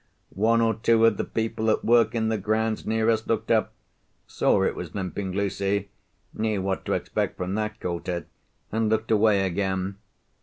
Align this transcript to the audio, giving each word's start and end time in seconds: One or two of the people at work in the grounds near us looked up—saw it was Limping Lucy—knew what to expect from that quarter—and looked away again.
One 0.33 0.61
or 0.61 0.73
two 0.73 1.05
of 1.05 1.17
the 1.17 1.23
people 1.23 1.69
at 1.69 1.85
work 1.85 2.15
in 2.15 2.29
the 2.29 2.39
grounds 2.39 2.87
near 2.87 3.07
us 3.07 3.27
looked 3.27 3.51
up—saw 3.51 4.63
it 4.63 4.73
was 4.75 4.95
Limping 4.95 5.31
Lucy—knew 5.33 6.61
what 6.63 6.85
to 6.85 6.93
expect 6.93 7.37
from 7.37 7.53
that 7.53 7.79
quarter—and 7.79 8.89
looked 8.89 9.11
away 9.11 9.45
again. 9.45 9.97